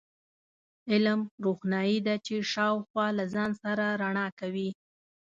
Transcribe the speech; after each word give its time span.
علم، 0.91 1.19
روښنایي 1.45 1.99
ده 2.07 2.15
چې 2.25 2.35
شاوخوا 2.51 3.07
له 3.17 3.25
ځان 3.33 3.51
سره 3.63 3.85
رڼا 4.01 4.27
کوي. 4.39 4.69